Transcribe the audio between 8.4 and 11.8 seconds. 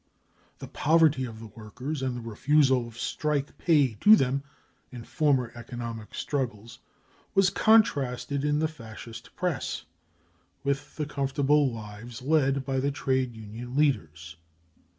in the Fascist Press with the comfortable